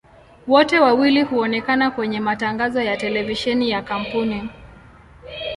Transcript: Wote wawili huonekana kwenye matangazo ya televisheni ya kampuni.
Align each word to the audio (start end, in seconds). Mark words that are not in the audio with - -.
Wote 0.47 0.79
wawili 0.79 1.21
huonekana 1.21 1.91
kwenye 1.91 2.19
matangazo 2.19 2.81
ya 2.81 2.97
televisheni 2.97 3.69
ya 3.69 3.81
kampuni. 3.81 4.49